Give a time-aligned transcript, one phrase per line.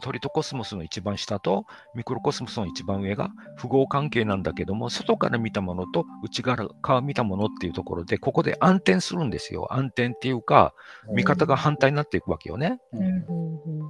[0.00, 9.66] トリトコスモスの一番下とミクロコスモスの一番上が符号関係なんだけども、外から見たものと内側から見たものっていうところで、ここで暗転するんですよ。
[9.72, 10.72] 暗転っていうか、
[11.12, 12.78] 見方が反対になっていくわけよね。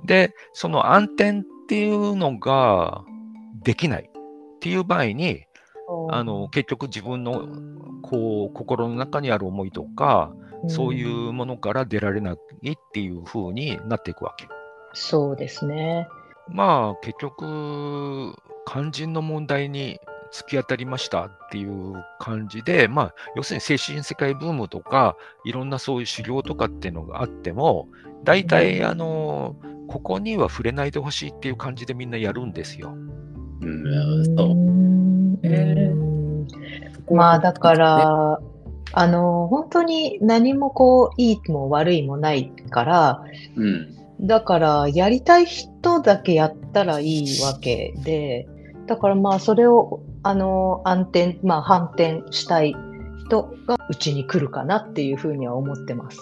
[0.07, 3.05] で、その暗転っていうのが
[3.63, 5.45] できないっていう場合に、
[6.11, 7.49] あの結局自分の
[8.03, 10.33] こう心の中にある思いとか、
[10.69, 12.33] そういうものから出られな
[12.63, 14.49] いっていう風になっていくわけ。
[14.99, 16.09] そうですね。
[16.49, 18.35] まあ結局
[18.67, 27.89] 肝心の問題に突き当たりましたっていう感じで、まあ、要するに精神世界ブームとか、いろんなそういう修行とかっていうのがあっても、
[28.25, 29.57] 大体、あの、
[29.89, 32.91] ここには触れないでほしいっていう感じでみんなやるんですよ。
[32.91, 35.39] うん、そう。
[35.45, 38.41] えー、まあ、だから、
[38.93, 43.23] あの、本当に何もこう、いいも悪いもないから、
[43.57, 48.49] うん、だから、やりたい人だけやったらいいわけで、
[48.87, 52.75] だからまあ、それを、あの、暗転、まあ、反転したい
[53.27, 56.19] 人がうちに来るかなっていうふうには思ってます。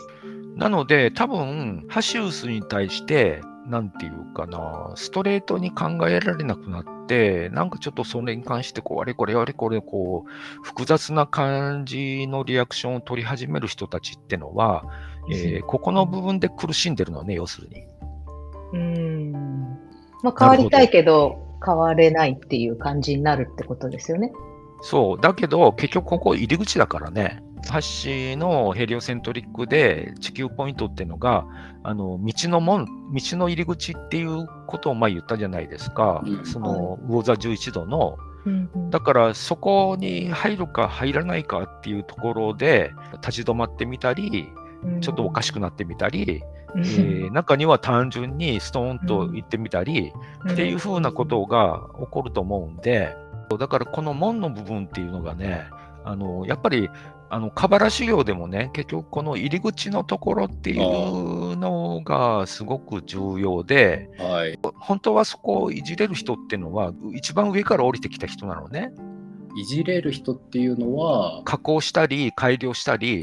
[0.57, 14.85] なので、多分、ハシウスに対して、なんていうかな、ストレートに考えられなくなって、なんかちょっとそれに関して、こう、あれこれあれこれ、こう、複雑な感じのリアクションを取り始める人たちってのは、
[15.31, 17.85] えー、ここの部分で苦しんでるのね、要するに。
[18.73, 19.33] うん。
[20.23, 24.33] まあ、変わりたいけど、変われないっていう感じになるってことですよね。
[24.83, 25.21] そう。
[25.21, 27.43] だけど、結局ここ入り口だからね。
[27.67, 31.47] 橋のヘリオセントリックで地球ポイントっていうのが、
[31.83, 38.19] あの道の門、道の入り口っていうことを前言ったじゃないですか、うん、その魚座11度の。
[38.91, 44.49] だからそこに入るか入らないかっていうところで立ち止まってみたり、
[45.01, 46.43] ちょっとおかしくなってみたり、
[46.77, 50.13] えー、中には単純にストーンと行ってみたり、
[50.53, 53.17] っていうふうなことが起こると思うんで、
[53.59, 55.69] だからこの門の部分っていうのがね、
[56.05, 56.89] あのやっぱり
[57.29, 68.93] あの、カバラ修行でもね、結局この入り口のところっていうのがすごく重要で、はい、本当はそこをいじれる人っていうのは、一番上から降りてきた人なのね。
[69.59, 73.23] いじれる人っていうのは加工したり改良したり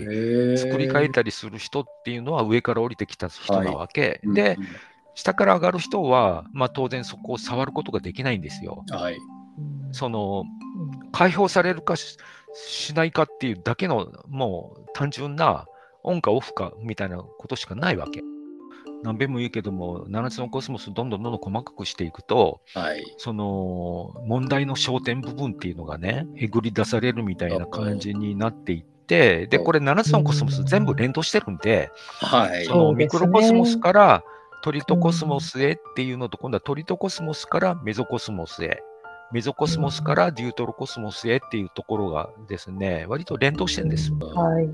[0.57, 4.65] 作り変えたりする人っていうのは上から降りてきた人なわけ、はい、で、うん。
[5.15, 8.83] 下から上がる人は、まあ、当然そこを触ることができないんですよ。
[8.89, 9.17] はい、
[9.91, 10.45] その
[11.11, 11.95] 解放されるか
[12.53, 15.65] しないかっていうだけの、もう単純な
[16.03, 18.21] オンかオフかみたいなことしかないわけ。
[19.03, 31.91] 何べんも言うけども、7つのコスモスどんどんどんどん細かくしていくと、はい、その問題の焦点部分っていうのがね、えぐり出されるみたいな感じになっていって、で、これ7つのコスモス全部連動してるんで、
[32.21, 34.23] はい、そのミクロコスモスから
[34.63, 38.81] トリトコスモスへっていうのと、今度はトリトコスモスからメゾコスモスへ。
[39.31, 44.11] メゾコスモスからデュートロコスモスへっていうところがですね、割と連動してるんです。
[44.13, 44.69] はい。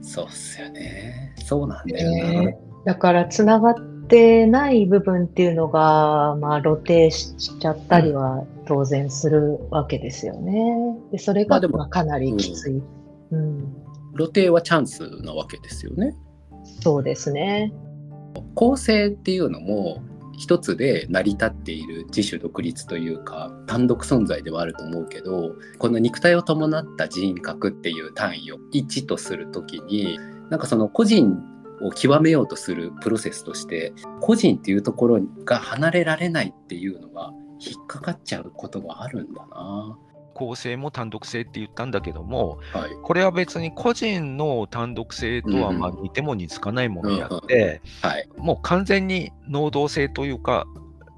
[0.00, 1.34] そうっすよね。
[1.44, 2.58] そうなんだよね。
[2.84, 3.74] だからつながっ
[4.08, 10.96] てない部分っていうのが、まあ、露呈しちゃったりは当然するわけですよね。
[11.10, 12.82] でそれが、まあ、かなりきつい、
[13.32, 13.76] うん、うん。
[14.16, 16.14] 露呈はチャンスなわけですよね。
[16.80, 17.72] そうですね。
[18.54, 20.02] 構成っていうのも
[20.38, 30.18] 一つで成り立っている自主独立というか単独存在ではあると思うけどこの肉体を伴った人格っていう単位を1とする時に
[30.48, 31.36] なんかその個人
[31.82, 39.98] を極めようとするプロセスとして個人っていうところが離れられないっていうのが引っかかっちゃうことがあるんだな。
[40.38, 47.82] 構成も単独性って言ったんだけども、はい、これは別に個人の単独性とはまあ似ても似つかないものであって、
[48.36, 50.66] もう完全に能動性というか、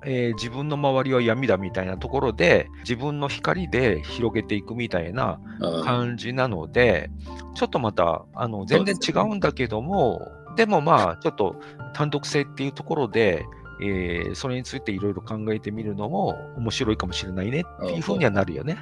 [0.06, 5.38] えー、自分の周りは闇だみたいなところで自分の光で広げていくみたいな
[5.84, 7.10] 感じなので、
[7.54, 11.56] ちょっとまたあの全然違うんだけどもでもまあちょっと
[11.92, 13.44] 単独性っていうところで
[13.82, 18.76] えー、それについていろいろ考えてみるのも面白いかもしれないねっていうふうにはなるよね。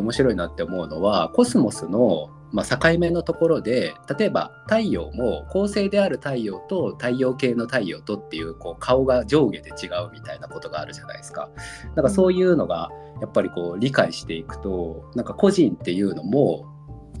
[0.00, 11.50] 面白いなって思うのはコスモスのまあ、境目のところで例えば太陽も恒星である太陽と太陽系の太陽とっていうこう顔が上下で違うみたいなことがあるじゃないですか。
[11.94, 12.90] なんかそういうのが
[13.20, 16.66] やっぱりこう理解していくとなんか個人っていうのも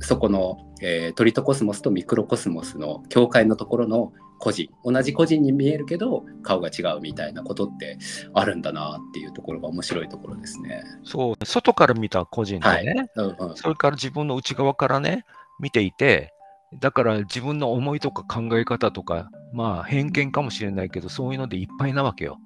[0.00, 7.98] そこの、えー、トリトコスモスとミクロコスモスの境界のところの個人同じ個人に見えるけど顔が違うみたいなことって
[8.34, 10.82] あるんだなっていうところが面白いところですね。
[11.04, 12.84] そう外から見た個人でね、はい
[13.16, 15.24] うんうん、それから自分の内側からね
[15.60, 16.32] 見ていて
[16.74, 22.38] だから自分の思いとか考え方とか、まあ偏見かもしれないけど、そういうのでいっぱいなわけよ。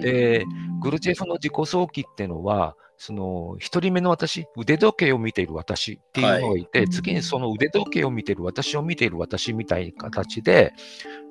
[0.00, 0.44] で、
[0.82, 10.72] グルチェフの自己想起っていうのは、その1人目の私、腕時計を見ている私っていうのがいて、はい、次にその腕時計を見ている私を見ている私みたいな形で、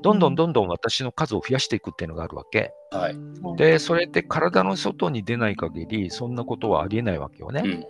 [0.02, 2.72] どんどんどんどん私の数を増やしていくっていうのがあるわけ。
[2.92, 3.16] はい、
[3.58, 7.86] で、それって体の外に出ない限り、そんなことはありえないわけよね。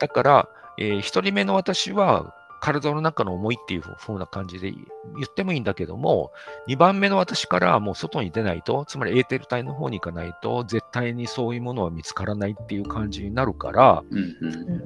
[0.00, 0.48] だから、
[0.78, 4.82] えー、1人目の私は体の中の思いっていう風な感じで言
[5.26, 6.32] ってもいいんだけども、
[6.68, 14.02] 2番目の私からもう外に出ないと、つまりエーテル体の方に行かないと、絶対にそういうものは見つからないっていう感じになるから、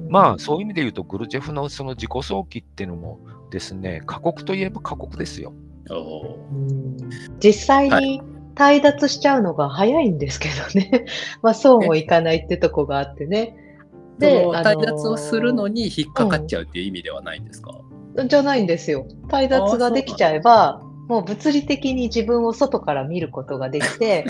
[0.09, 5.53] まあそういう意味で言うと、グルチェフのその自己早期っていうのもですね、過酷といえば過酷ですよ。
[7.39, 8.21] 実際に
[8.55, 11.05] 退脱しちゃうのが早いんですけどね、
[11.41, 13.57] まあそうもいかないってとこがあってね。
[14.19, 17.71] で退脱をするのに引っかかっちゃうっていう意味ではないんですか、
[18.15, 19.05] うん、じゃないんですよ。
[19.27, 24.25] 退脱ができちゃえばもう物理的に自分を外から見ることができて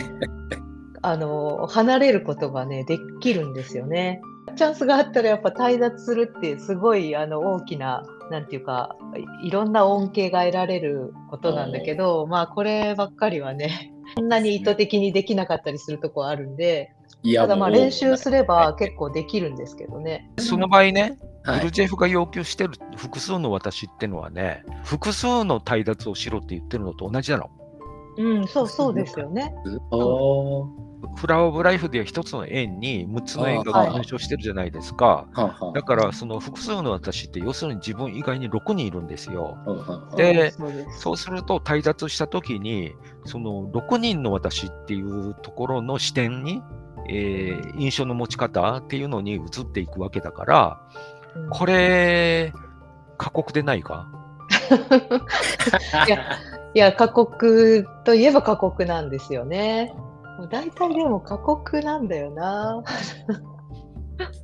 [1.02, 4.22] あの離れることがねできるんですよね。
[4.56, 8.96] チャンスがあったらやっぱ退脱するってすごいあの大きななんていうか
[9.44, 16.94] いろんな恩恵が得られることなんだけどまあこればっかりはねそんなに意図的にできなかったりするとこあるんで
[17.36, 20.30] ただまあ練習すれば結構できるんですけどね。
[20.40, 27.50] その場合ね、はい、ルジェフが要求してる複数の私ってのはね、複数の対脱をしろって言ってるのと同じなの。
[28.18, 29.54] うん、そうそうですよね。
[31.18, 35.28] フラワーオブライフでは1つの円に6つの円が干渉してるじゃないですか。
[35.74, 39.58] だからその複数の私って要するに自分以外に6人いるんですよ。
[40.16, 40.54] で、
[40.98, 42.94] そうすると対脱した時に
[43.26, 46.62] その6人の私っていうところの視点に
[47.10, 50.82] えー、印象の持ち方っていうのに移っていくわけだから、
[51.52, 52.54] これ、
[53.18, 54.08] 過酷でないか？
[56.08, 56.18] いや、
[56.74, 59.94] いや、過酷といえば過酷なんですよね。
[60.38, 62.84] もう大体でも過酷なんだよな。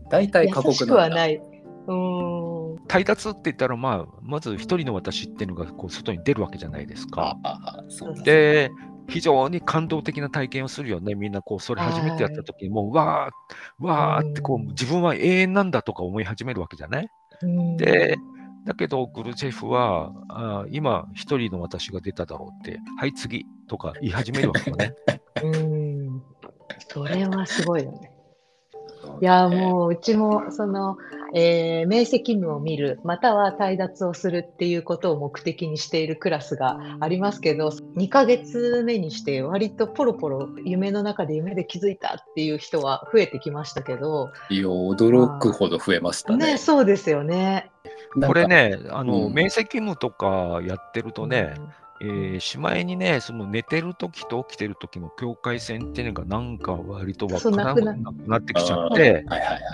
[0.10, 1.42] 大体過酷なんはない。
[1.88, 2.76] うん。
[2.88, 7.38] 退脱って言ったら、まあ、まず一人の私っていうのがこう外に出るわけじゃないですか。
[8.24, 8.70] で、
[9.10, 11.16] 非常に感動的な体験をするよね。
[11.16, 17.10] みんなこう、それ初めてやった時に、もう、わー、わーってこう、自分は永遠なんだとか思い始めるわけじゃない、
[17.78, 18.18] で、
[18.66, 24.94] だけど、グルチェフは、あ今、一人の私が出ただろうって、はい、次とか言い始めるわけよね。
[25.44, 26.24] うん。
[26.88, 28.12] それはすごいよね。
[29.22, 30.98] いや、もう、うちも、その、
[31.34, 44.32] えー、明晰夢を見る、または退脱をするっていうことを目的にしているクラスがありますけど、2ヶ月目にして割とポロポロ夢の中で夢で気づいたっていう人は増えてきましたけど。
[44.50, 46.54] いや、驚くほど増えましたね。
[46.54, 47.70] ね、そうですよね。
[48.26, 51.70] これね、あの、うん、明晰夢とかやってるとね、うん
[52.02, 57.82] えー、しまいにね、その寝てる時と起きてる時の境界線っていうのがなんか割と分からなく
[58.26, 59.26] なってきちゃって、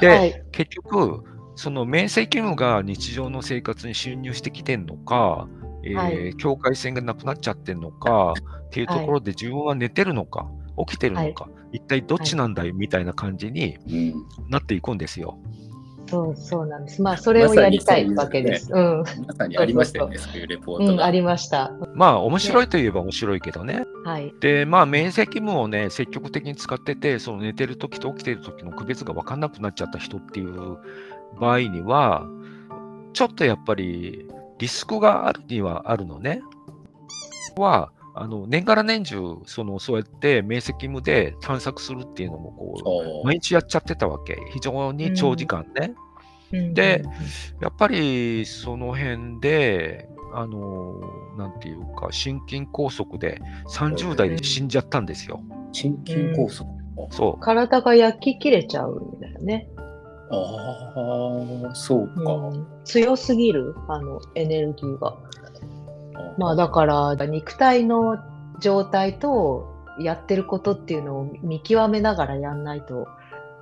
[0.02, 1.24] で、結局、
[1.56, 5.48] その面積義務が日常の生活に侵入してきてんのか、
[5.84, 8.34] えーはい、境界線がなくなっちゃってんのか
[8.68, 10.48] っていうところで自分は寝てるのか、
[10.88, 13.78] 起きてるのか、はい、一体どっちなんだいみたいな感じに
[14.50, 15.40] なっていくんですよ。
[16.08, 17.02] そうそうなんです。
[17.02, 18.72] まあ、それをやりたいわけです。
[18.72, 18.90] ま、ね、う
[19.24, 19.26] ん。
[19.26, 20.92] まさにありましたよね、そういうレポートが。
[20.92, 21.72] うん、ありました。
[21.96, 23.86] まあ、面白いといえば面白いけどね。
[24.04, 24.34] はい。
[24.40, 30.78] で、まあ、面積務をね、積極的に使ってて、その寝てる時と起きてる時の区別が分かんなくなっちゃった人っていう
[31.40, 32.28] 場合には、
[33.14, 34.28] ちょっとやっぱり
[34.58, 36.42] リスクがあるにはあるのね。
[37.58, 44.38] は、あの年がら年中その、そうやって明晰夢で探索するっていうのもこう、毎日やっちゃってたわけ。
[44.52, 45.94] 非常に長時間ね。
[46.54, 47.04] うん、で、
[47.62, 51.00] やっぱりその辺で、あの
[51.38, 55.42] なんていうか、心筋梗塞で30代で死んじゃったんですよ。
[55.72, 57.40] 心筋梗塞、うん、そう。
[57.40, 59.70] 体が焼き切れちゃうんだよね。
[60.30, 65.16] ああ、そうか、うん、強すぎる、あの、エネルギーが。
[66.38, 68.18] まあだから、肉体の
[68.60, 69.68] 状態と
[70.00, 73.08] やってることっていうのを見極めながらやんないと、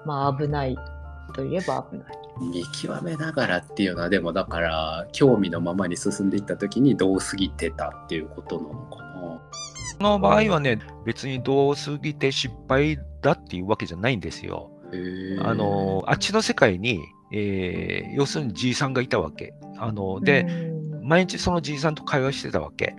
[0.06, 0.78] まあ危ない
[1.34, 2.24] といえば危ない。
[2.42, 9.04] 見極めながらっていうのはでもだから興味のままに進んでいった時にどう過ぎてたっていうことなのかな。
[9.98, 14.72] その場合はね別にどう過ぎて失敗だっていうわけじゃないんですよ。
[15.42, 17.00] あのあっちの世界に、
[17.32, 19.54] えー、要するにじいさんがいたわけ。
[19.78, 20.46] あので、
[21.04, 22.96] 毎日そのじいさんと会話してたわけ。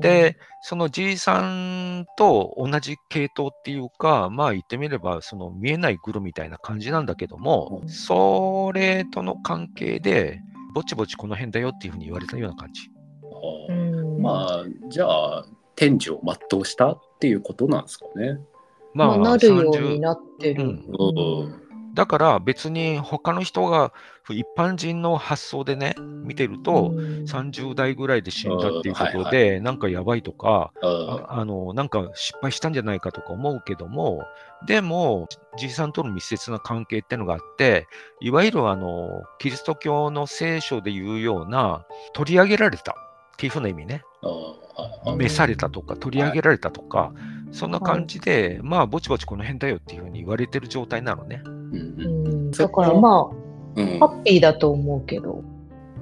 [0.00, 10.40] で、そのじいさんと同じ系統っていうか、まあ言ってみれば、その見えないグルみたいな感じなんだけども、それとの関係で、
[10.74, 12.90] ぼちぼちこの辺だよっていうふうに言われたような感じ。
[14.20, 18.38] まあじゃあ天寿を全うしたっていうことなんですかね。
[18.94, 20.64] まあ、なるようになってる。
[20.64, 21.62] うん。
[21.94, 23.92] だから別に他の人が
[24.30, 26.94] 一般人の発想でね見てると、
[27.26, 34.22] 30代ぐらいで死んだっていうことで、なんかやばいとか、あのなんか失敗したんじゃないかとか思うけども
[34.66, 37.86] でもじいさんとの密接な関係っていうのがあって
[38.20, 41.84] いわゆるあのキリスト教の聖書でいうような
[42.14, 42.94] 取り上げられたっ
[43.36, 44.02] ていうふうな意味ね。
[45.18, 47.12] 召されたとか取り上げられたとか、はい、
[47.52, 51.42] そんな感じで、はい、まあぼちぼちこの辺だよっていうふうに言われてる状態なのね。
[51.44, 55.44] うん、だからまあ、うん、ハッピーだと思うけど。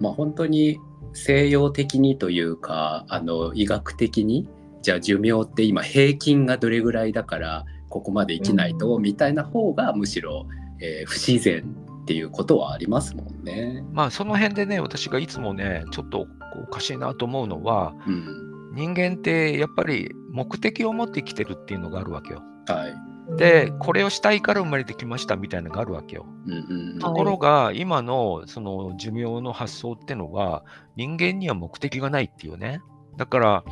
[0.01, 0.79] まあ本当に
[1.13, 4.49] 西洋的にというかあの医学的に
[4.83, 10.47] じゃあ寿命って今平均がどれぐらいだからここまで生きないと、みたいな方がむしろ、
[10.81, 11.65] えー、不自然
[12.03, 13.85] っていうことはありますもんね。
[13.93, 16.27] まあその辺でね私がいつもねちょっと
[16.63, 22.43] おかしいなと思うのは、うん、人間ってやっぱり目的を持って生きてるっていうのがあるわけよ。
[22.67, 26.27] はい、でこれをしたいから生まれてきましたみたいなのがあるわけよ。
[26.47, 30.65] うんうん、ところが今のその寿命の発想ってのは
[30.97, 32.81] 人間には目的がないっていうね。
[33.17, 33.65] だから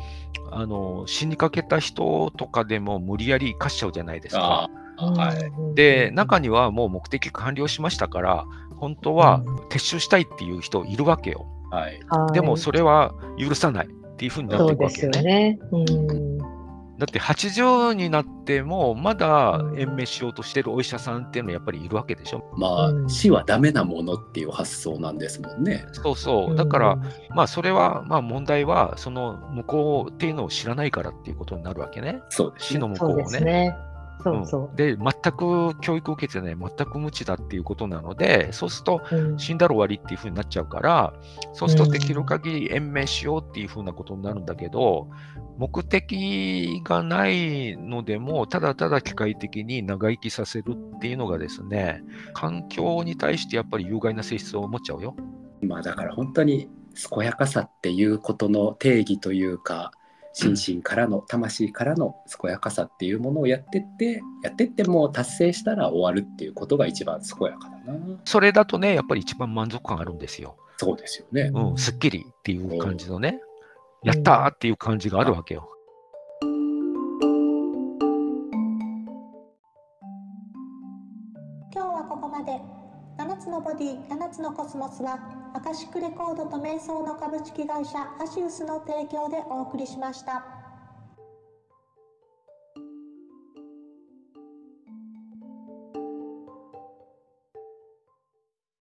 [0.51, 4.69] あの死にかけた人とかでも無理やり生かしちゃうじゃないですか。
[4.97, 11.47] はい、で中にはもう目的完了しましたから本当は撤収したいっていう人いるわけよ。
[11.71, 11.99] はい、
[12.33, 15.21] でもそれは許さないっていうふうになっていくわけよね。
[15.21, 16.37] ねうん、
[16.99, 22.43] だって80になってもまだ延命しようとしてるお医者さんっていうのはやっぱりいるわけでしょ？
[22.57, 25.85] まあ、死はダメなものっていう発想なんですもんね。
[25.93, 26.55] そうそう。
[26.55, 26.97] だから、
[27.29, 32.21] まあそれはまあ問題はその向こうっていうのを知らないからっていうことになるわけね。
[32.29, 33.73] そうです、ね、死の向こうをね。
[34.23, 39.01] そうそう、うん、で全く教育を受けてね全く無知だっていうことなのでそうすると、
[39.37, 41.13] 死んだら終わりっていうふうになっちゃうから
[41.53, 45.09] そうするとできる限り延命しようっていうふうなことになるんだけど
[45.57, 52.01] 目的がないのでもただただ機械的に長生きさせるっていうのがですね
[52.33, 55.15] 環境に対してやっぱり有害な性質を持っちゃうよ。
[55.61, 56.69] まあだから本当に
[57.09, 59.91] 健やかさっていうことの定義というか
[60.33, 67.99] 心身からの魂からの健やかさっていうものをやってってやってっても達成したら終わるっていうことが一番健やかだな。
[68.25, 70.55] それだとねやっぱり一番満足感あるんですよ。
[70.77, 71.51] そうですよね。
[71.53, 73.41] うんすっきりっていう感じのね、
[74.03, 85.19] やったーっていう感じがあるわけよ、ー7つのコスモスは
[85.53, 90.58] アカシックレコードと瞑想の株式会社アシウスの提供でお送りしました。